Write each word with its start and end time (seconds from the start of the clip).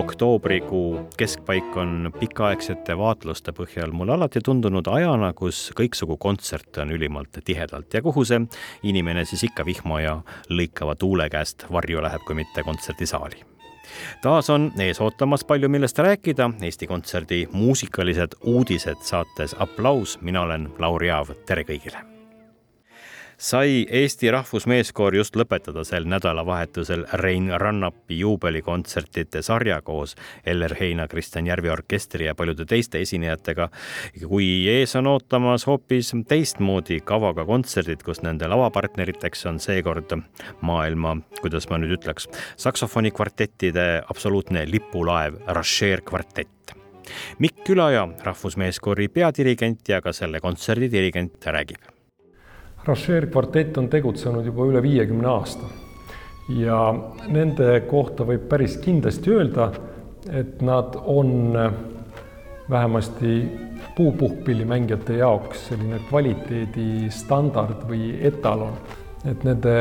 Oktoobrikuu 0.00 1.10
keskpaik 1.16 1.76
on 1.76 2.12
pikaaegsete 2.20 2.96
vaatluste 2.98 3.52
põhjal 3.52 3.92
mulle 3.92 4.16
alati 4.16 4.40
tundunud 4.44 4.88
ajana, 4.88 5.32
kus 5.36 5.60
kõiksugu 5.76 6.16
kontserte 6.16 6.80
on 6.86 6.96
ülimalt 6.96 7.42
tihedalt 7.44 7.94
ja 7.94 8.02
kuhu 8.02 8.24
see 8.24 8.40
inimene 8.88 9.24
siis 9.28 9.44
ikka 9.50 9.68
vihma 9.68 10.00
ja 10.00 10.18
lõikava 10.48 10.96
tuule 10.96 11.28
käest 11.28 11.68
varju 11.72 12.00
läheb, 12.00 12.24
kui 12.24 12.40
mitte 12.40 12.64
kontserdisaali 12.64 13.59
taas 14.22 14.50
on 14.50 14.70
ees 14.78 15.00
ootamas 15.00 15.44
palju, 15.44 15.68
millest 15.68 15.98
rääkida. 15.98 16.50
Eesti 16.62 16.86
Kontserdi 16.86 17.46
muusikalised 17.52 18.38
uudised 18.42 19.02
saates 19.02 19.56
Applaus, 19.58 20.18
mina 20.20 20.42
olen 20.42 20.70
Lauri 20.78 21.10
Aav, 21.10 21.36
tere 21.46 21.64
kõigile 21.68 22.09
sai 23.40 23.86
Eesti 23.88 24.28
Rahvusmeeskoor 24.30 25.14
just 25.16 25.36
lõpetada 25.38 25.80
sel 25.88 26.04
nädalavahetusel 26.12 27.06
Rein 27.22 27.46
Rannapi 27.60 28.18
juubelikontsertide 28.18 29.40
sarja 29.42 29.78
koos 29.82 30.12
Eller 30.44 30.74
Heina, 30.80 31.06
Kristjan 31.08 31.46
Järvi 31.48 31.70
orkestri 31.72 32.26
ja 32.26 32.34
paljude 32.34 32.66
teiste 32.68 33.00
esinejatega. 33.00 33.68
kui 34.28 34.68
ees 34.68 34.92
on 34.96 35.06
ootamas 35.06 35.64
hoopis 35.66 36.12
teistmoodi 36.28 37.00
kavaga 37.00 37.44
kontserdid, 37.48 38.02
kus 38.04 38.20
nende 38.22 38.48
lavapartneriteks 38.48 39.46
on 39.46 39.60
seekord 39.60 40.12
maailma, 40.60 41.16
kuidas 41.40 41.68
ma 41.70 41.78
nüüd 41.78 41.96
ütleks, 41.96 42.28
saksofonikvartettide 42.56 44.02
absoluutne 44.08 44.66
lipulaev 44.68 45.38
Rascher 45.46 46.04
kvartett 46.04 46.76
Mikk 47.38 47.64
Külaja, 47.64 48.04
Rahvusmeeskoori 48.24 49.08
peadirigent 49.08 49.88
ja 49.88 50.02
ka 50.04 50.12
selle 50.12 50.40
kontserdi 50.44 50.92
dirigent 50.92 51.48
räägib 51.48 51.99
Rasher 52.90 53.28
kvartett 53.30 53.78
on 53.78 53.86
tegutsenud 53.88 54.46
juba 54.46 54.66
üle 54.66 54.82
viiekümne 54.82 55.28
aasta 55.30 55.68
ja 56.58 56.78
nende 57.30 57.80
kohta 57.90 58.24
võib 58.26 58.48
päris 58.50 58.76
kindlasti 58.82 59.30
öelda, 59.30 59.70
et 60.34 60.62
nad 60.66 60.96
on 60.98 61.54
vähemasti 62.70 63.34
puupuhkpillimängijate 63.96 65.20
jaoks 65.20 65.68
selline 65.70 66.00
kvaliteedistandard 66.08 67.86
või 67.88 68.14
etalon, 68.26 68.74
et 69.28 69.44
nende 69.46 69.76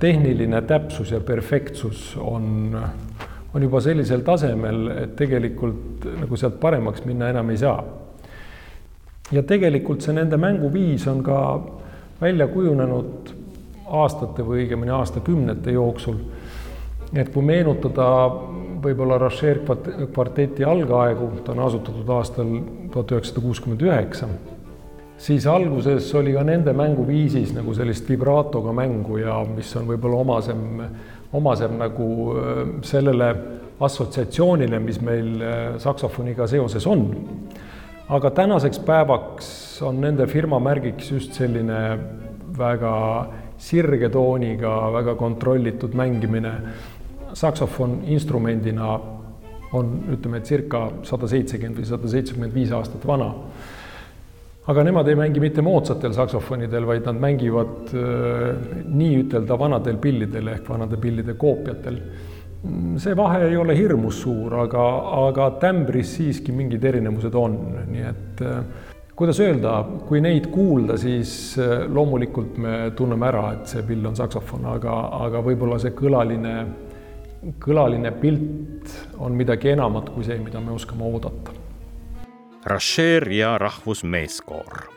tehniline 0.00 0.60
täpsus 0.68 1.12
ja 1.12 1.20
perfektsus 1.20 2.14
on, 2.20 2.76
on 3.54 3.62
juba 3.62 3.80
sellisel 3.80 4.24
tasemel, 4.24 4.88
et 5.04 5.16
tegelikult 5.16 6.04
nagu 6.20 6.36
sealt 6.36 6.60
paremaks 6.60 7.04
minna 7.08 7.30
enam 7.32 7.50
ei 7.52 7.60
saa. 7.60 7.80
ja 9.32 9.42
tegelikult 9.42 10.04
see 10.04 10.14
nende 10.14 10.36
mänguviis 10.38 11.06
on 11.10 11.22
ka 11.26 11.38
välja 12.20 12.46
kujunenud 12.48 13.32
aastate 13.86 14.42
või 14.42 14.64
õigemini 14.64 14.92
aastakümnete 14.94 15.72
jooksul. 15.76 16.16
et 17.14 17.28
kui 17.32 17.42
meenutada 17.42 18.06
võib-olla 18.82 19.18
Rasher 19.18 19.60
kvarteti 20.12 20.64
algaegu, 20.64 21.30
ta 21.44 21.52
on 21.52 21.64
asutatud 21.68 22.08
aastal 22.10 22.50
tuhat 22.92 23.12
üheksasada 23.12 23.42
kuuskümmend 23.44 23.82
üheksa, 23.86 24.28
siis 25.18 25.46
alguses 25.46 26.08
oli 26.14 26.34
ka 26.34 26.42
nende 26.44 26.72
mänguviisis 26.76 27.54
nagu 27.56 27.74
sellist 27.74 28.08
vibraatoga 28.10 28.72
mängu 28.76 29.20
ja 29.22 29.38
mis 29.48 29.70
on 29.78 29.86
võib-olla 29.88 30.22
omasem, 30.24 30.64
omasem 31.32 31.78
nagu 31.78 32.08
äh, 32.32 32.64
sellele 32.86 33.30
assotsiatsioonile, 33.80 34.80
mis 34.80 35.00
meil 35.04 35.32
äh, 35.40 35.64
saksofoniga 35.82 36.46
seoses 36.50 36.86
on. 36.86 37.06
Aga 38.08 38.30
tänaseks 38.30 38.78
päevaks 38.86 39.48
on 39.82 39.98
nende 40.00 40.26
firma 40.30 40.60
märgiks 40.62 41.10
just 41.10 41.34
selline 41.34 41.80
väga 42.56 42.92
sirge 43.58 44.08
tooniga, 44.12 44.92
väga 44.92 45.14
kontrollitud 45.14 45.94
mängimine. 45.94 46.52
saksofon 47.36 48.00
instrumendina 48.06 49.00
on, 49.72 50.04
ütleme, 50.12 50.40
circa 50.40 50.86
sada 51.04 51.28
seitsekümmend 51.28 51.80
või 51.80 51.88
sada 51.88 52.08
seitsekümmend 52.08 52.54
viis 52.54 52.72
aastat 52.72 53.06
vana. 53.06 53.34
aga 54.66 54.82
nemad 54.82 55.08
ei 55.08 55.14
mängi 55.14 55.40
mitte 55.40 55.62
moodsatel 55.62 56.12
saksofonidel, 56.12 56.86
vaid 56.86 57.04
nad 57.06 57.20
mängivad 57.20 57.92
äh, 57.94 58.56
nii-ütelda 58.86 59.58
vanadel 59.58 59.96
pillidel 59.96 60.48
ehk 60.48 60.68
vanade 60.68 60.96
pillide 60.96 61.34
koopiatel 61.34 62.00
see 63.02 63.16
vahe 63.16 63.44
ei 63.48 63.56
ole 63.56 63.76
hirmus 63.76 64.20
suur, 64.24 64.54
aga, 64.64 64.84
aga 65.26 65.50
tämbris 65.62 66.16
siiski 66.18 66.54
mingid 66.56 66.84
erinevused 66.84 67.34
on, 67.38 67.56
nii 67.90 68.06
et 68.08 68.42
äh, 68.46 68.88
kuidas 69.16 69.40
öelda, 69.40 69.76
kui 70.08 70.22
neid 70.24 70.48
kuulda, 70.52 70.98
siis 71.00 71.56
äh, 71.62 71.86
loomulikult 71.88 72.58
me 72.62 72.78
tunneme 72.96 73.28
ära, 73.30 73.44
et 73.56 73.70
see 73.74 73.84
pill 73.86 74.06
on 74.08 74.18
saksofon, 74.18 74.66
aga, 74.76 74.96
aga 75.26 75.44
võib-olla 75.46 75.78
see 75.82 75.94
kõlaline, 75.96 76.56
kõlaline 77.62 78.12
pilt 78.20 78.98
on 79.22 79.36
midagi 79.38 79.74
enamat 79.76 80.12
kui 80.14 80.26
see, 80.26 80.40
mida 80.42 80.62
me 80.62 80.74
oskame 80.76 81.08
oodata. 81.08 81.54
Rascher 82.66 83.28
ja 83.30 83.54
Rahvusmeeskoor 83.62 84.95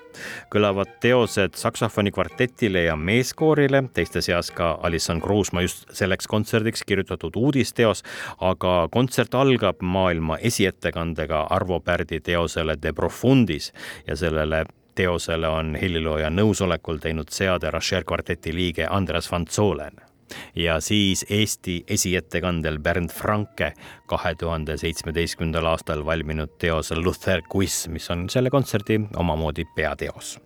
kõlavad 0.53 0.96
teosed 1.03 1.56
saksofoni 1.59 2.12
kvartetile 2.12 2.84
ja 2.88 2.96
meeskoorile, 2.96 3.84
teiste 3.94 4.22
seas 4.25 4.52
ka 4.56 4.72
Alison 4.84 5.22
Kruusmaa 5.22 5.63
just 5.66 5.85
selleks 5.96 6.28
kontserdiks 6.28 6.84
kirjutatud 6.88 7.35
uudisteos, 7.35 8.03
aga 8.40 8.88
kontsert 8.91 9.35
algab 9.35 9.81
maailma 9.81 10.38
esiettekandega 10.38 11.47
Arvo 11.50 11.79
Pärdi 11.79 12.19
teosele 12.19 12.78
De 12.81 12.94
Profundis 12.94 13.74
ja 14.08 14.16
sellele 14.16 14.66
teosele 14.96 15.47
on 15.47 15.75
helilooja 15.79 16.29
nõusolekul 16.34 17.00
teinud 17.00 17.31
seade 17.31 17.72
Rascher 17.72 18.03
kvarteti 18.03 18.53
liige 18.56 18.88
Andres 18.90 19.31
van 19.31 19.47
Zolen 19.47 20.09
ja 20.56 20.79
siis 20.79 21.25
Eesti 21.29 21.84
esiettekandel 21.88 22.79
Bernd 22.79 23.09
Franke 23.09 23.73
kahe 24.09 24.35
tuhande 24.35 24.78
seitsmeteistkümnendal 24.78 25.66
aastal 25.66 26.06
valminud 26.06 26.57
teos 26.57 26.91
Luther 26.91 27.41
Quiz, 27.53 27.88
mis 27.88 28.09
on 28.12 28.29
selle 28.29 28.50
kontserdi 28.50 29.00
omamoodi 29.17 29.66
peateos. 29.75 30.38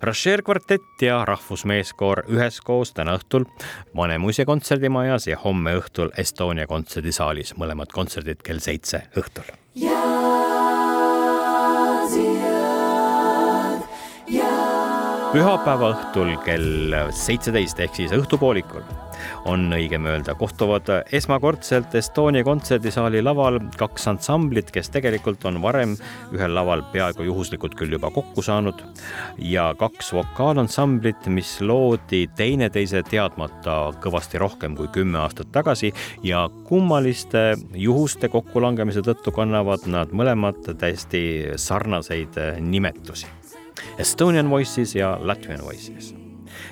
Rascher 0.00 0.42
kvartett 0.42 1.02
ja 1.02 1.24
Rahvusmeeskoor 1.24 2.22
üheskoos 2.32 2.94
täna 2.96 3.16
õhtul 3.18 3.44
Vanemuise 3.96 4.46
kontserdimajas 4.48 5.26
ja 5.28 5.38
homme 5.44 5.76
õhtul 5.80 6.12
Estonia 6.18 6.66
kontserdisaalis, 6.66 7.54
mõlemad 7.60 7.92
kontserdid 7.92 8.42
kell 8.46 8.62
seitse 8.64 9.04
õhtul. 9.16 9.52
pühapäeva 15.36 15.90
õhtul 15.92 16.30
kell 16.46 16.94
seitseteist 17.12 17.80
ehk 17.84 17.98
siis 17.98 18.14
õhtupoolikul 18.16 19.05
on 19.44 19.68
õigem 19.74 20.06
öelda, 20.06 20.34
kohtuvad 20.38 20.90
esmakordselt 21.14 21.94
Estonia 21.98 22.44
kontserdisaali 22.46 23.22
laval 23.24 23.58
kaks 23.78 24.08
ansamblit, 24.10 24.70
kes 24.74 24.90
tegelikult 24.94 25.44
on 25.48 25.60
varem 25.62 25.96
ühel 26.34 26.54
laval 26.54 26.84
peaaegu 26.92 27.26
juhuslikult 27.28 27.76
küll 27.78 27.96
juba 27.96 28.10
kokku 28.14 28.42
saanud 28.44 28.82
ja 29.42 29.68
kaks 29.78 30.12
vokaalansamblit, 30.16 31.28
mis 31.32 31.56
loodi 31.60 32.26
teineteise 32.36 33.02
teadmata 33.06 33.78
kõvasti 34.02 34.40
rohkem 34.42 34.76
kui 34.78 34.90
kümme 34.92 35.20
aastat 35.24 35.52
tagasi 35.54 35.92
ja 36.26 36.46
kummaliste 36.68 37.56
juhuste 37.74 38.30
kokkulangemise 38.32 39.04
tõttu 39.06 39.34
kannavad 39.34 39.86
nad 39.90 40.12
mõlemad 40.16 40.74
täiesti 40.78 41.22
sarnaseid 41.60 42.38
nimetusi. 42.60 43.26
Estonian 43.98 44.50
Voices 44.50 44.94
ja 44.96 45.16
Latvian 45.20 45.64
Voices 45.64 46.14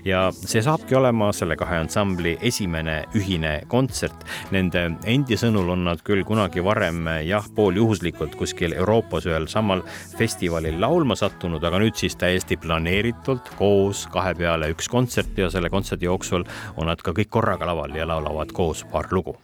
ja 0.05 0.27
see 0.35 0.63
saabki 0.65 0.97
olema 0.99 1.31
selle 1.37 1.57
kahe 1.61 1.81
ansambli 1.83 2.37
esimene 2.43 3.03
ühine 3.19 3.55
kontsert. 3.69 4.27
Nende 4.55 4.87
endi 5.11 5.39
sõnul 5.41 5.73
on 5.75 5.85
nad 5.89 6.03
küll 6.07 6.25
kunagi 6.27 6.65
varem 6.65 7.09
jah, 7.27 7.47
pooljuhuslikult 7.57 8.37
kuskil 8.41 8.77
Euroopas 8.77 9.29
ühel 9.31 9.49
samal 9.51 9.85
festivalil 10.19 10.81
laulma 10.81 11.17
sattunud, 11.19 11.65
aga 11.65 11.83
nüüd 11.83 11.99
siis 11.99 12.19
täiesti 12.21 12.59
planeeritult 12.61 13.55
koos 13.59 14.07
kahe 14.13 14.35
peale 14.39 14.71
üks 14.75 14.91
kontsert 14.91 15.39
ja 15.39 15.51
selle 15.53 15.73
kontserdi 15.73 16.09
jooksul 16.11 16.47
on 16.77 16.91
nad 16.91 17.03
ka 17.03 17.17
kõik 17.17 17.33
korraga 17.35 17.69
laval 17.71 17.97
ja 17.97 18.09
laulavad 18.09 18.53
koos 18.55 18.85
paar 18.91 19.11
lugu 19.13 19.39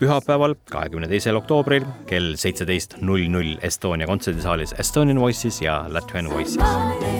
pühapäeval, 0.00 0.54
kahekümne 0.72 1.08
teisel 1.10 1.36
oktoobril 1.40 1.84
kell 2.10 2.36
seitseteist 2.40 3.00
null 3.04 3.28
null 3.32 3.56
Estonia 3.66 4.08
kontserdisaalis 4.10 4.76
Estonian 4.80 5.20
Voices 5.20 5.60
ja 5.62 5.82
Latvian 5.88 6.30
Voices 6.32 7.19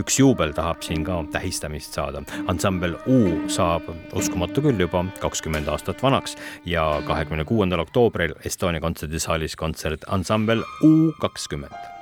üks 0.00 0.18
juubel 0.20 0.52
tahab 0.56 0.82
siin 0.84 1.04
ka 1.06 1.20
tähistamist 1.32 1.96
saada. 1.96 2.22
ansambel 2.50 2.96
U 3.06 3.48
saab, 3.48 3.88
uskumatu 4.16 4.64
küll, 4.64 4.80
juba 4.80 5.04
kakskümmend 5.22 5.68
aastat 5.68 6.02
vanaks 6.02 6.36
ja 6.66 6.84
kahekümne 7.06 7.44
kuuendal 7.48 7.84
oktoobril 7.86 8.36
Estonia 8.44 8.82
kontserdisaalis 8.84 9.56
kontsert 9.56 10.06
ansambel 10.08 10.64
U 10.82 11.12
kakskümmend 11.20 11.93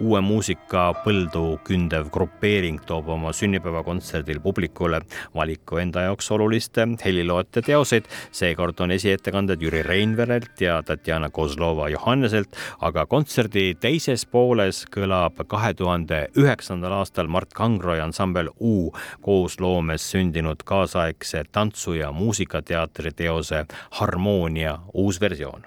uue 0.00 0.20
muusika 0.20 0.92
põldu 1.04 1.58
kündev 1.66 2.10
grupeering 2.14 2.80
toob 2.86 3.08
oma 3.08 3.32
sünnipäevakontserdil 3.32 4.40
publikule 4.40 5.00
valiku 5.34 5.78
enda 5.82 6.06
jaoks 6.08 6.30
oluliste 6.30 6.86
heliloojate 7.04 7.62
teoseid. 7.62 8.04
seekord 8.32 8.80
on 8.80 8.90
esiettekanded 8.90 9.62
Jüri 9.62 9.82
Reinverelt 9.82 10.60
ja 10.60 10.82
Tatjana 10.82 11.30
Kozlova 11.30 11.88
Johanneselt, 11.88 12.56
aga 12.80 13.06
kontserdi 13.06 13.74
teises 13.80 14.26
pooles 14.26 14.84
kõlab 14.94 15.44
kahe 15.46 15.74
tuhande 15.74 16.26
üheksandal 16.36 16.92
aastal 17.00 17.28
Mart 17.28 17.52
Kangro 17.54 17.94
ja 17.94 18.04
ansambel 18.04 18.50
U 18.60 18.92
koosloomes 19.20 20.10
sündinud 20.10 20.64
kaasaegse 20.64 21.44
tantsu- 21.52 21.98
ja 21.98 22.12
muusikateatri 22.12 23.12
teose 23.12 23.64
Harmoonia 23.90 24.78
uus 24.94 25.20
versioon. 25.20 25.62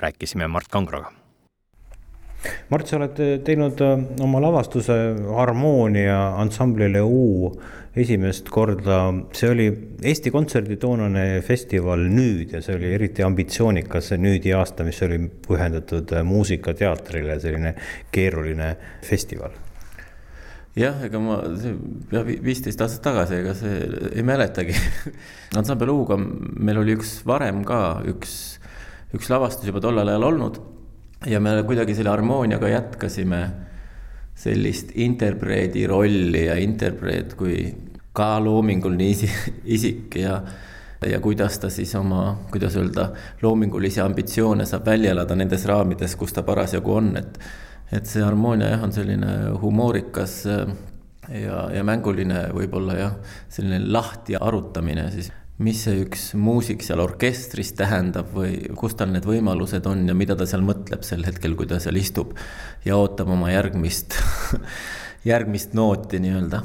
rääkisime 0.00 0.48
Mart 0.48 0.68
Kangroga 0.68 1.25
Mart, 2.72 2.88
sa 2.88 2.98
oled 2.98 3.18
teinud 3.46 3.80
äh, 3.84 3.96
oma 4.24 4.42
lavastuse 4.42 4.94
Harmoonia 5.36 6.18
ansamblile 6.40 7.02
U 7.02 7.52
esimest 7.96 8.50
korda, 8.52 8.98
see 9.32 9.48
oli 9.48 9.66
Eesti 10.04 10.30
Kontserdi 10.34 10.76
toonane 10.80 11.40
festival 11.46 12.02
Nüüd 12.12 12.52
ja 12.52 12.60
see 12.64 12.76
oli 12.76 12.90
eriti 12.92 13.24
ambitsioonikas, 13.24 14.10
see 14.10 14.20
Nüüdi 14.20 14.52
aasta, 14.56 14.84
mis 14.84 15.00
oli 15.06 15.22
pühendatud 15.46 16.12
äh, 16.12 16.26
muusikateatrile, 16.26 17.38
selline 17.40 17.72
keeruline 18.12 18.74
festival. 19.06 19.56
Jah, 20.76 20.98
ega 21.06 21.20
ma, 21.22 21.38
viisteist 22.44 22.82
aastat 22.84 23.00
tagasi, 23.06 23.38
ega 23.40 23.54
see 23.56 23.78
ei 24.10 24.24
mäletagi. 24.26 24.76
Ansambel 25.58 25.94
U-ga 25.94 26.18
meil 26.20 26.82
oli 26.82 26.98
üks 26.98 27.22
varem 27.24 27.64
ka 27.64 28.02
üks, 28.12 28.34
üks 29.16 29.32
lavastus 29.32 29.70
juba 29.70 29.80
tollel 29.80 30.12
ajal 30.12 30.28
olnud 30.34 30.60
ja 31.26 31.40
me 31.40 31.56
kuidagi 31.66 31.94
selle 31.94 32.12
harmooniaga 32.12 32.68
jätkasime 32.68 33.40
sellist 34.36 34.92
interpreedi 34.94 35.86
rolli 35.86 36.44
ja 36.46 36.56
interpreet 36.60 37.34
kui 37.34 37.58
ka 38.16 38.36
loominguline 38.40 39.10
isik 39.76 40.16
ja 40.20 40.40
ja 41.06 41.20
kuidas 41.20 41.58
ta 41.58 41.68
siis 41.70 41.94
oma, 41.94 42.38
kuidas 42.50 42.76
öelda, 42.76 43.10
loomingulisi 43.42 44.00
ambitsioone 44.00 44.64
saab 44.66 44.86
välja 44.86 45.10
elada 45.12 45.36
nendes 45.36 45.66
raamides, 45.68 46.16
kus 46.16 46.32
ta 46.32 46.42
parasjagu 46.42 46.94
on, 46.94 47.16
et 47.20 47.38
et 47.92 48.06
see 48.10 48.22
harmoonia 48.24 48.72
jah, 48.72 48.82
on 48.82 48.92
selline 48.92 49.32
humoorikas 49.62 50.40
ja, 50.46 51.58
ja 51.70 51.84
mänguline 51.86 52.48
võib-olla 52.54 52.96
jah, 52.98 53.12
selline 53.52 53.78
lahti 53.92 54.34
arutamine 54.40 55.04
siis 55.12 55.30
mis 55.58 55.82
see 55.86 56.02
üks 56.04 56.30
muusik 56.36 56.82
seal 56.84 57.00
orkestris 57.00 57.72
tähendab 57.78 58.28
või 58.36 58.58
kus 58.76 58.96
tal 58.98 59.12
need 59.14 59.24
võimalused 59.28 59.86
on 59.88 60.04
ja 60.08 60.16
mida 60.16 60.36
ta 60.36 60.44
seal 60.48 60.64
mõtleb 60.66 61.04
sel 61.06 61.24
hetkel, 61.24 61.56
kui 61.56 61.68
ta 61.70 61.80
seal 61.80 61.96
istub 61.96 62.34
ja 62.84 62.98
ootab 63.00 63.30
oma 63.32 63.52
järgmist 63.54 64.18
järgmist 65.30 65.72
nooti 65.76 66.20
nii-öelda 66.20 66.60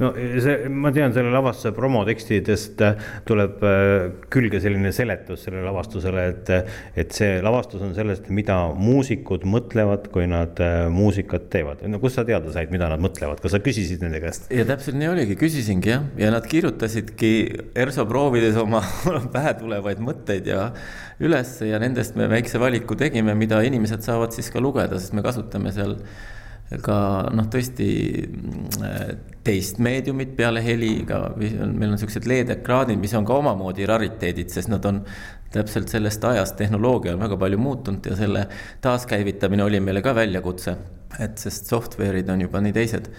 no 0.00 0.12
see, 0.16 0.68
ma 0.72 0.92
tean 0.94 1.14
selle 1.16 1.32
lavastuse 1.34 1.72
promotekstidest 1.76 2.84
äh, 2.86 3.04
tuleb 3.28 3.64
äh, 3.66 4.06
külge 4.32 4.62
selline 4.62 4.92
seletus 4.96 5.44
sellele 5.46 5.66
lavastusele, 5.68 6.26
et, 6.32 6.52
et 7.04 7.14
see 7.16 7.38
lavastus 7.44 7.84
on 7.84 7.94
sellest, 7.96 8.30
mida 8.34 8.58
muusikud 8.76 9.46
mõtlevad, 9.48 10.08
kui 10.14 10.26
nad 10.30 10.58
muusikat 10.92 11.48
teevad. 11.52 11.84
no 11.90 12.00
kust 12.02 12.20
sa 12.20 12.26
teada 12.28 12.52
said, 12.54 12.72
mida 12.74 12.88
nad 12.90 13.02
mõtlevad, 13.02 13.42
kas 13.42 13.54
sa 13.56 13.62
küsisid 13.62 14.04
nende 14.04 14.22
käest? 14.22 14.50
ja 14.54 14.66
täpselt 14.68 14.98
nii 15.00 15.12
oligi, 15.12 15.38
küsisingi 15.40 15.94
jah, 15.94 16.08
ja 16.20 16.32
nad 16.34 16.46
kirjutasidki 16.50 17.32
ERSO 17.78 18.06
proovides 18.10 18.58
oma 18.60 18.82
pähe 19.34 19.54
tulevaid 19.60 20.02
mõtteid 20.04 20.50
ja 20.50 20.70
üles 21.20 21.56
ja 21.66 21.80
nendest 21.82 22.16
me 22.18 22.28
väikse 22.30 22.60
valiku 22.60 22.96
tegime, 22.98 23.34
mida 23.38 23.60
inimesed 23.66 24.04
saavad 24.04 24.34
siis 24.36 24.50
ka 24.52 24.62
lugeda, 24.62 24.98
sest 25.00 25.16
me 25.16 25.24
kasutame 25.24 25.72
seal 25.76 25.98
ka 26.78 26.96
noh, 27.34 27.48
tõesti 27.50 27.88
teist 29.44 29.80
meediumit 29.82 30.36
peale 30.38 30.62
heli, 30.62 30.92
ka 31.08 31.32
meil 31.34 31.58
on 31.64 31.96
niisugused 31.96 32.28
LED-ekraanid, 32.30 33.00
mis 33.00 33.14
on 33.18 33.26
ka 33.26 33.38
omamoodi 33.40 33.88
rariteedid, 33.88 34.52
sest 34.52 34.70
nad 34.70 34.86
on 34.86 35.02
täpselt 35.50 35.90
sellest 35.90 36.24
ajast, 36.24 36.54
tehnoloogia 36.60 37.16
on 37.16 37.24
väga 37.24 37.38
palju 37.40 37.58
muutunud 37.58 38.06
ja 38.06 38.16
selle 38.18 38.46
taaskäivitamine 38.84 39.66
oli 39.66 39.80
meile 39.82 40.02
ka 40.02 40.14
väljakutse. 40.14 40.76
et 41.18 41.38
sest 41.38 41.66
software'id 41.66 42.28
on 42.30 42.40
juba 42.40 42.60
nii 42.60 42.72
teised. 42.72 43.10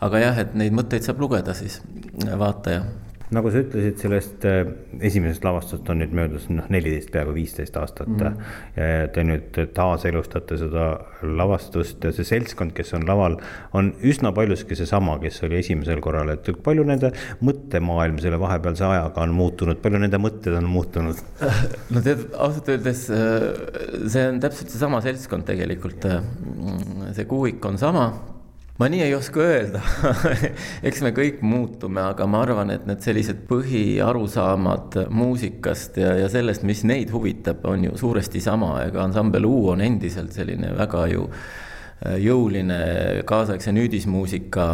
aga 0.00 0.18
jah, 0.18 0.38
et 0.38 0.54
neid 0.54 0.72
mõtteid 0.72 1.04
saab 1.04 1.20
lugeda 1.20 1.54
siis 1.54 1.82
vaataja 2.38 2.84
nagu 3.34 3.50
sa 3.52 3.62
ütlesid, 3.64 3.98
sellest 4.00 4.44
äh, 4.48 4.62
esimesest 5.04 5.44
lavastust 5.46 5.88
on 5.92 6.00
nüüd 6.02 6.14
möödas 6.16 6.48
noh, 6.52 6.66
neliteist, 6.72 7.10
peaaegu 7.14 7.34
viisteist 7.36 7.76
aastat 7.80 8.10
mm. 8.10 8.20
-hmm. 8.20 8.50
ja 8.78 9.08
te 9.14 9.24
nüüd 9.26 9.60
taaselustate 9.76 10.58
seda 10.60 10.86
lavastust 11.22 12.04
ja 12.04 12.12
see 12.14 12.26
seltskond, 12.28 12.74
kes 12.76 12.94
on 12.98 13.06
laval, 13.08 13.38
on 13.72 13.92
üsna 14.02 14.32
paljuski 14.36 14.76
seesama, 14.78 15.18
kes 15.22 15.42
oli 15.46 15.58
esimesel 15.62 16.00
korral, 16.04 16.32
et 16.34 16.50
palju 16.64 16.84
nende 16.84 17.12
mõttemaailm 17.44 18.20
selle 18.22 18.40
vahepealse 18.40 18.84
ajaga 18.88 19.24
on 19.24 19.34
muutunud, 19.36 19.80
palju 19.82 20.02
nende 20.02 20.20
mõtted 20.22 20.58
on 20.58 20.68
muutunud? 20.70 21.24
no 21.94 22.04
tead, 22.04 22.28
ausalt 22.34 22.68
öeldes 22.74 23.08
äh, 23.14 23.48
see 24.08 24.28
on 24.28 24.40
täpselt 24.42 24.70
seesama 24.74 25.00
seltskond 25.04 25.46
tegelikult. 25.48 26.06
See 27.14 27.26
kuuik 27.28 27.64
on 27.64 27.78
sama 27.80 28.33
ma 28.78 28.88
nii 28.90 29.02
ei 29.02 29.14
oska 29.14 29.40
öelda. 29.40 29.80
Eks 30.86 31.02
me 31.04 31.12
kõik 31.14 31.42
muutume, 31.46 32.02
aga 32.02 32.26
ma 32.26 32.42
arvan, 32.42 32.72
et 32.74 32.88
need 32.88 33.04
sellised 33.04 33.44
põhiarusaamad 33.50 34.98
muusikast 35.14 36.00
ja, 36.02 36.16
ja 36.18 36.30
sellest, 36.32 36.66
mis 36.66 36.82
neid 36.88 37.12
huvitab, 37.14 37.62
on 37.70 37.86
ju 37.88 37.98
suuresti 38.00 38.42
sama, 38.42 38.76
ega 38.88 39.04
ansambel 39.06 39.46
U 39.46 39.68
on 39.74 39.84
endiselt 39.84 40.34
selline 40.34 40.74
väga 40.78 41.06
ju 41.12 41.28
äh, 41.30 42.18
jõuline 42.24 42.80
kaasaegse 43.28 43.74
nüüdismuusika 43.74 44.68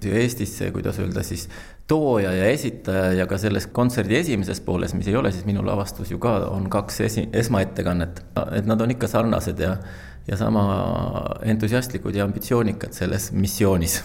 Eestisse, 0.00 0.70
kuidas 0.72 0.96
öelda 0.96 1.20
siis, 1.26 1.42
tooja 1.90 2.30
ja 2.32 2.46
esitaja 2.48 3.10
ja 3.18 3.26
ka 3.28 3.36
selles 3.38 3.66
kontserdi 3.74 4.16
esimeses 4.16 4.62
pooles, 4.64 4.94
mis 4.94 5.10
ei 5.10 5.16
ole 5.18 5.32
siis 5.34 5.44
minu 5.44 5.64
lavastus 5.66 6.12
ju 6.12 6.20
ka, 6.22 6.36
on 6.54 6.70
kaks 6.72 7.00
esi, 7.04 7.26
esmaettekannet, 7.36 8.22
et 8.56 8.70
nad 8.70 8.80
on 8.80 8.94
ikka 8.94 9.10
sarnased 9.10 9.60
ja 9.60 9.74
ja 10.28 10.36
sama 10.36 10.64
entusiastlikud 11.42 12.14
ja 12.14 12.24
ambitsioonikad 12.24 12.92
selles 12.92 13.30
missioonis. 13.32 14.02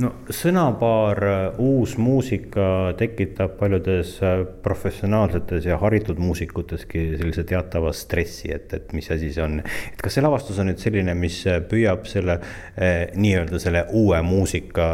no 0.00 0.12
sõnapaar 0.30 1.18
äh, 1.26 1.56
uus 1.58 1.96
muusika 1.98 2.94
tekitab 2.96 3.56
paljudes 3.58 4.12
äh, 4.22 4.44
professionaalsetes 4.62 5.66
ja 5.66 5.78
haritud 5.82 6.20
muusikuteski 6.22 7.02
sellise 7.18 7.42
teatava 7.44 7.90
stressi, 7.92 8.52
et, 8.54 8.70
et 8.74 8.92
mis 8.94 9.10
asi 9.10 9.32
see 9.34 9.42
on. 9.42 9.58
et 9.60 10.02
kas 10.02 10.14
see 10.14 10.24
lavastus 10.24 10.60
on 10.62 10.70
nüüd 10.70 10.78
selline, 10.78 11.16
mis 11.18 11.40
äh, 11.50 11.58
püüab 11.66 12.06
selle 12.06 12.38
eh, 12.76 13.10
nii-öelda 13.16 13.58
selle 13.58 13.84
uue 13.90 14.22
muusika 14.22 14.86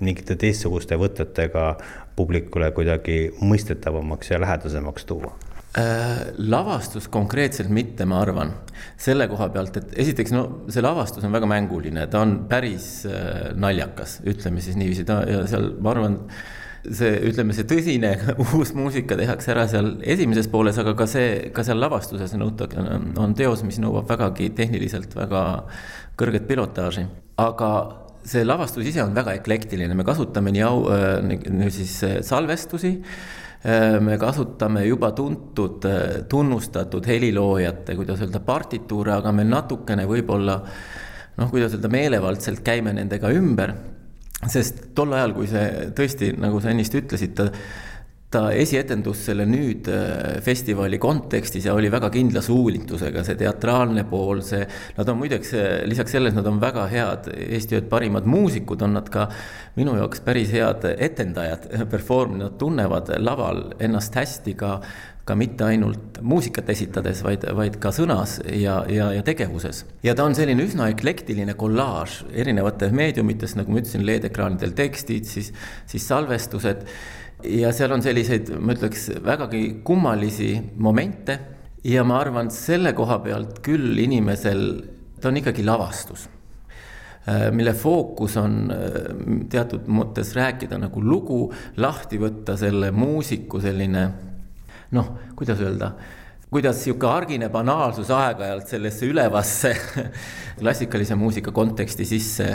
mingite 0.00 0.38
teistsuguste 0.38 1.00
võtetega 1.02 1.72
publikule 2.16 2.70
kuidagi 2.78 3.18
mõistetavamaks 3.42 4.30
ja 4.30 4.40
lähedasemaks 4.40 5.10
tuua? 5.10 5.34
Äh, 5.76 6.32
lavastus 6.38 7.04
konkreetselt 7.12 7.68
mitte, 7.68 8.06
ma 8.08 8.22
arvan, 8.24 8.48
selle 8.96 9.26
koha 9.28 9.50
pealt, 9.52 9.74
et 9.76 9.90
esiteks 10.06 10.32
no 10.32 10.44
see 10.72 10.80
lavastus 10.80 11.26
on 11.28 11.36
väga 11.36 11.50
mänguline, 11.50 12.06
ta 12.08 12.22
on 12.24 12.32
päris 12.48 12.86
äh, 13.04 13.50
naljakas, 13.60 14.22
ütleme 14.24 14.64
siis 14.64 14.78
niiviisi, 14.80 15.04
ta 15.04 15.18
ja 15.28 15.42
seal 15.50 15.68
ma 15.84 15.92
arvan, 15.92 16.16
see, 16.80 17.12
ütleme, 17.28 17.52
see 17.52 17.68
tõsine 17.68 18.14
uus 18.56 18.72
muusika 18.78 19.20
tehakse 19.20 19.52
ära 19.52 19.68
seal 19.68 19.98
esimeses 20.00 20.48
pooles, 20.48 20.80
aga 20.80 20.96
ka 20.96 21.10
see, 21.12 21.30
ka 21.52 21.66
seal 21.68 21.82
lavastuses 21.84 22.32
nõutakse, 22.40 22.88
on 23.20 23.36
teos, 23.36 23.68
mis 23.68 23.76
nõuab 23.84 24.08
vägagi 24.08 24.54
tehniliselt 24.56 25.12
väga 25.20 25.46
kõrget 26.16 26.48
pilotaaži, 26.48 27.04
aga 27.44 27.72
see 28.24 28.48
lavastus 28.48 28.88
ise 28.88 29.04
on 29.04 29.12
väga 29.12 29.36
eklektiline, 29.42 29.92
me 29.92 30.08
kasutame 30.08 30.56
nii 30.56 30.70
au, 30.72 30.86
äh, 30.88 31.66
siis 31.68 32.00
salvestusi 32.24 32.96
Äh, 32.96 33.45
me 34.00 34.14
kasutame 34.18 34.84
juba 34.86 35.10
tuntud, 35.16 35.84
äh, 35.84 36.22
tunnustatud 36.28 37.06
heliloojate, 37.06 37.96
kuidas 37.98 38.20
öelda, 38.22 38.40
partituure, 38.40 39.16
aga 39.16 39.32
meil 39.34 39.50
natukene 39.50 40.04
võib-olla 40.06 40.60
noh, 41.36 41.50
kuidas 41.50 41.74
öelda, 41.74 41.90
meelevaldselt 41.90 42.62
käime 42.66 42.94
nendega 42.94 43.32
ümber, 43.34 43.74
sest 44.46 44.92
tol 44.94 45.16
ajal, 45.16 45.34
kui 45.34 45.50
see 45.50 45.90
tõesti, 45.96 46.30
nagu 46.38 46.60
sa 46.62 46.70
ennist 46.70 46.94
ütlesid, 46.94 47.34
ta 47.38 47.50
ta 48.36 48.44
esietendus 48.52 49.22
selle 49.30 49.46
nüüd 49.48 49.88
äh, 49.88 50.36
festivali 50.44 51.00
kontekstis 51.00 51.66
ja 51.68 51.74
oli 51.76 51.88
väga 51.92 52.10
kindla 52.12 52.42
suunitusega, 52.44 53.24
see 53.24 53.38
teatraalne 53.40 54.04
pool, 54.10 54.42
see, 54.44 54.62
nad 54.98 55.12
on 55.12 55.20
muideks, 55.22 55.54
äh, 55.56 55.66
lisaks 55.88 56.16
sellele, 56.16 56.36
nad 56.36 56.48
on 56.50 56.60
väga 56.62 56.86
head, 56.92 57.30
Eesti 57.46 57.78
ühed 57.78 57.90
parimad 57.90 58.28
muusikud, 58.28 58.84
on 58.84 58.96
nad 58.98 59.08
ka 59.12 59.28
minu 59.78 59.96
jaoks 59.96 60.22
päris 60.26 60.52
head 60.54 60.84
etendajad, 60.92 61.68
perform-, 61.90 62.38
nad 62.42 62.56
tunnevad 62.60 63.14
laval 63.22 63.70
ennast 63.80 64.16
hästi 64.20 64.56
ka 64.58 64.78
ka 65.26 65.34
mitte 65.34 65.64
ainult 65.66 66.20
muusikat 66.22 66.68
esitades, 66.70 67.18
vaid, 67.26 67.42
vaid 67.58 67.80
ka 67.82 67.90
sõnas 67.90 68.36
ja, 68.46 68.76
ja, 68.86 69.08
ja 69.10 69.24
tegevuses. 69.26 69.82
ja 70.06 70.14
ta 70.14 70.22
on 70.22 70.36
selline 70.38 70.62
üsna 70.62 70.86
eklektiline 70.92 71.56
kollaaž 71.58 72.20
erinevates 72.30 72.94
meediumites, 72.94 73.56
nagu 73.58 73.74
ma 73.74 73.82
ütlesin, 73.82 74.06
LED-ekraanidel 74.06 74.76
tekstid, 74.78 75.26
siis, 75.26 75.50
siis 75.90 76.06
salvestused 76.06 76.86
ja 77.44 77.72
seal 77.74 77.92
on 77.92 78.04
selliseid, 78.04 78.50
ma 78.60 78.76
ütleks, 78.76 79.10
vägagi 79.24 79.80
kummalisi 79.84 80.54
momente. 80.76 81.38
Ja 81.86 82.02
ma 82.04 82.18
arvan, 82.18 82.50
selle 82.50 82.90
koha 82.96 83.20
pealt 83.22 83.60
küll 83.64 83.98
inimesel, 84.02 84.64
ta 85.20 85.30
on 85.30 85.38
ikkagi 85.38 85.62
lavastus. 85.66 86.26
Äh, 87.26 87.48
mille 87.54 87.74
fookus 87.74 88.36
on 88.40 88.70
äh, 88.74 88.96
teatud 89.50 89.86
mõttes 89.90 90.32
rääkida 90.34 90.78
nagu 90.82 91.02
lugu, 91.02 91.40
lahti 91.82 92.18
võtta 92.22 92.56
selle 92.58 92.92
muusiku 92.94 93.60
selline 93.62 94.06
noh, 94.94 95.10
kuidas 95.38 95.62
öelda 95.62 95.92
kuidas 96.50 96.78
niisugune 96.78 97.10
argine 97.10 97.48
banaalsus 97.50 98.10
aeg-ajalt 98.14 98.68
sellesse 98.70 99.06
ülevasse 99.10 99.72
klassikalise 100.60 101.16
muusika 101.18 101.50
konteksti 101.52 102.06
sisse 102.06 102.46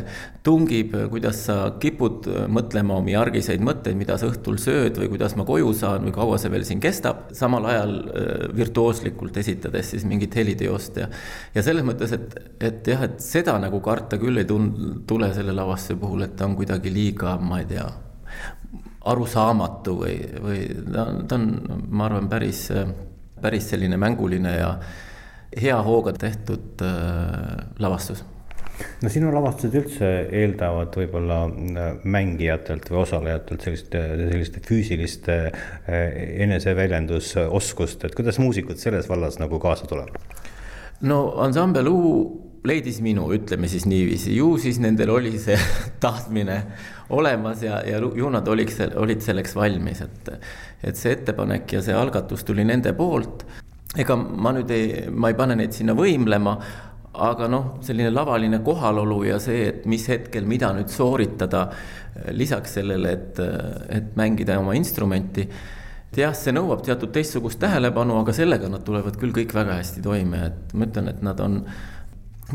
tungib, 0.48 0.96
kuidas 1.12 1.42
sa 1.50 1.58
kipud 1.82 2.30
mõtlema 2.56 2.96
omi 3.02 3.18
argiseid 3.20 3.64
mõtteid, 3.68 3.98
mida 4.00 4.16
sa 4.18 4.30
õhtul 4.32 4.62
sööd 4.64 4.96
või 5.02 5.12
kuidas 5.12 5.36
ma 5.36 5.46
koju 5.48 5.74
saan 5.76 6.08
või 6.08 6.16
kaua 6.16 6.40
see 6.40 6.54
veel 6.54 6.64
siin 6.70 6.80
kestab, 6.84 7.28
samal 7.36 7.68
ajal 7.74 7.94
äh, 8.00 8.32
virtuooslikult 8.56 9.42
esitades 9.44 9.92
siis 9.92 10.08
mingit 10.08 10.40
heliteost 10.40 11.04
ja 11.04 11.12
ja 11.56 11.66
selles 11.66 11.84
mõttes, 11.84 12.16
et, 12.16 12.40
et 12.64 12.88
jah, 12.88 13.04
et 13.10 13.20
seda 13.20 13.58
nagu 13.60 13.84
karta 13.84 14.16
küll 14.22 14.40
ei 14.40 14.48
tun-, 14.48 15.04
tule 15.08 15.34
selle 15.36 15.52
lavastuse 15.58 16.00
puhul, 16.00 16.24
et 16.30 16.40
ta 16.40 16.48
on 16.48 16.56
kuidagi 16.56 16.94
liiga, 16.94 17.36
ma 17.44 17.60
ei 17.60 17.68
tea, 17.76 17.90
arusaamatu 19.12 20.00
või, 20.00 20.18
või 20.42 20.60
ta 20.88 21.10
on, 21.10 21.24
ta 21.28 21.42
on, 21.42 21.48
ma 21.92 22.08
arvan, 22.08 22.32
päris 22.32 22.70
päris 23.42 23.70
selline 23.72 23.98
mänguline 24.02 24.58
ja 24.58 24.76
hea 25.62 25.80
hooga 25.84 26.14
tehtud 26.18 26.84
äh, 26.86 27.58
lavastus 27.80 28.24
no 29.02 29.10
sinu 29.12 29.32
lavastused 29.34 29.76
üldse 29.78 30.12
eeldavad 30.42 30.96
võib-olla 30.98 31.40
äh, 31.48 31.90
mängijatelt 32.04 32.88
või 32.92 33.02
osalejatelt 33.04 33.66
sellist, 33.68 33.98
sellist 33.98 34.62
füüsilist 34.68 35.28
äh, 35.32 35.50
eneseväljendusoskust, 36.46 38.06
et 38.08 38.16
kuidas 38.18 38.40
muusikud 38.42 38.80
selles 38.82 39.10
vallas 39.12 39.40
nagu 39.42 39.60
kaasa 39.62 39.90
tuleb? 39.92 40.16
no 41.02 41.22
ansambel 41.44 41.92
U 41.92 42.00
leidis 42.68 43.00
minu, 43.02 43.26
ütleme 43.34 43.70
siis 43.70 43.88
niiviisi, 43.90 44.36
ju 44.38 44.54
siis 44.62 44.78
nendel 44.82 45.10
oli 45.16 45.34
see 45.42 45.58
tahtmine 46.04 46.60
olemas 47.18 47.64
ja, 47.66 47.82
ja 47.88 47.98
ju 48.00 48.30
nad 48.34 48.48
oliks, 48.48 48.80
olid 49.02 49.24
selleks 49.26 49.56
valmis, 49.58 50.04
et 50.06 50.32
et 50.82 50.98
see 50.98 51.14
ettepanek 51.14 51.76
ja 51.78 51.82
see 51.86 51.94
algatus 51.94 52.46
tuli 52.46 52.66
nende 52.66 52.94
poolt. 52.98 53.46
ega 53.98 54.16
ma 54.16 54.54
nüüd 54.56 54.72
ei, 54.72 55.10
ma 55.12 55.30
ei 55.30 55.36
pane 55.38 55.58
neid 55.60 55.76
sinna 55.76 55.94
võimlema, 55.98 56.56
aga 57.12 57.48
noh, 57.52 57.66
selline 57.84 58.10
lavaline 58.14 58.62
kohalolu 58.64 59.24
ja 59.28 59.40
see, 59.44 59.66
et 59.68 59.86
mis 59.86 60.06
hetkel 60.08 60.48
mida 60.48 60.72
nüüd 60.74 60.90
sooritada, 60.90 61.68
lisaks 62.32 62.78
sellele, 62.80 63.12
et, 63.12 63.40
et 63.92 64.16
mängida 64.20 64.58
oma 64.62 64.78
instrumenti 64.80 65.48
jah, 66.18 66.34
see 66.36 66.54
nõuab 66.56 66.84
teatud 66.86 67.12
teistsugust 67.16 67.60
tähelepanu, 67.62 68.18
aga 68.22 68.36
sellega 68.36 68.70
nad 68.72 68.84
tulevad 68.88 69.18
küll 69.20 69.36
kõik 69.36 69.54
väga 69.56 69.78
hästi 69.80 70.04
toime, 70.04 70.46
et 70.50 70.74
ma 70.76 70.88
ütlen, 70.88 71.12
et 71.12 71.22
nad 71.24 71.40
on 71.44 71.62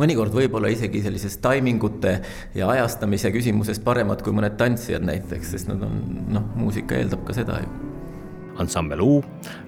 mõnikord 0.00 0.34
võib-olla 0.36 0.70
isegi 0.72 1.02
sellises 1.04 1.38
taimingute 1.44 2.18
ja 2.58 2.70
ajastamise 2.74 3.32
küsimuses 3.34 3.82
paremad 3.82 4.24
kui 4.24 4.36
mõned 4.36 4.58
tantsijad 4.60 5.04
näiteks, 5.06 5.56
sest 5.56 5.72
nad 5.72 5.82
on 5.86 6.00
noh, 6.32 6.48
muusika 6.56 6.98
eeldab 6.98 7.26
ka 7.26 7.36
seda 7.36 7.60
ju 7.64 7.85
ansambel 8.58 9.00
U 9.00 9.24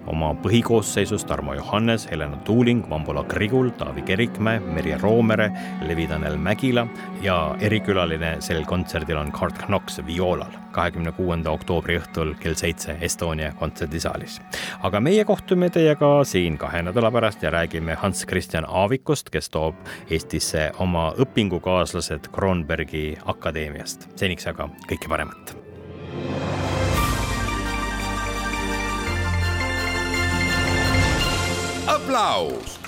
oma 0.08 0.32
põhikoosseisus 0.42 1.26
Tarmo 1.28 1.54
Johannes, 1.54 2.08
Helena 2.10 2.36
Tuuling, 2.44 2.84
Vambola 2.90 3.24
Krigul, 3.28 3.70
Taavi 3.76 4.02
Kerikmäe, 4.02 4.60
Merje 4.60 4.98
Roomere, 5.02 5.50
Levi-Tanel 5.88 6.36
Mägila 6.36 6.86
ja 7.22 7.56
erikülaline 7.60 8.36
sel 8.40 8.64
kontserdil 8.64 9.20
on 9.20 9.32
Cart 9.32 9.66
Knox 9.66 10.00
vioolal 10.06 10.56
kahekümne 10.78 11.12
kuuenda 11.12 11.50
oktoobri 11.50 11.98
õhtul 11.98 12.34
kell 12.40 12.56
seitse 12.58 12.96
Estonia 13.00 13.52
kontserdisaalis. 13.58 14.40
aga 14.82 15.00
meie 15.00 15.24
kohtume 15.24 15.70
teiega 15.74 16.10
siin 16.24 16.58
kahe 16.58 16.82
nädala 16.82 17.10
pärast 17.10 17.42
ja 17.42 17.50
räägime 17.50 17.96
Hans 17.98 18.26
Christian 18.26 18.66
Aavikust, 18.68 19.30
kes 19.30 19.50
toob 19.50 19.74
Eestisse 20.10 20.70
oma 20.78 21.12
õpingukaaslased 21.18 22.30
Kronbergi 22.32 23.16
akadeemiast. 23.24 24.08
seniks 24.16 24.46
aga 24.46 24.68
kõike 24.86 25.08
paremat 25.08 25.67
aplaus 32.08 32.87